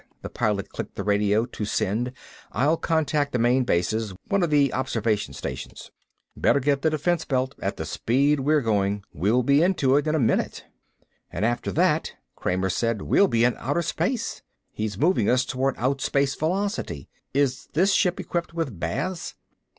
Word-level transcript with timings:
The 0.23 0.29
Pilot 0.31 0.69
clicked 0.69 0.95
the 0.95 1.03
radio 1.03 1.45
to 1.45 1.63
send. 1.63 2.13
"I'll 2.51 2.75
contact 2.75 3.33
the 3.33 3.37
main 3.37 3.65
bases, 3.65 4.15
one 4.29 4.41
of 4.41 4.49
the 4.49 4.73
observation 4.73 5.35
stations." 5.35 5.91
"Better 6.35 6.59
get 6.59 6.81
the 6.81 6.89
defense 6.89 7.23
belt, 7.23 7.53
at 7.61 7.77
the 7.77 7.85
speed 7.85 8.39
we're 8.39 8.61
going. 8.63 9.03
We'll 9.13 9.43
be 9.43 9.61
into 9.61 9.97
it 9.97 10.07
in 10.07 10.15
a 10.15 10.19
minute." 10.19 10.65
"And 11.29 11.45
after 11.45 11.71
that," 11.73 12.13
Kramer 12.35 12.71
said, 12.71 13.03
"we'll 13.03 13.27
be 13.27 13.43
in 13.43 13.55
outer 13.59 13.83
space. 13.83 14.41
He's 14.71 14.97
moving 14.97 15.29
us 15.29 15.45
toward 15.45 15.75
outspace 15.77 16.33
velocity. 16.33 17.07
Is 17.35 17.67
this 17.73 17.93
ship 17.93 18.19
equipped 18.19 18.55
with 18.55 18.79
baths?" 18.79 19.35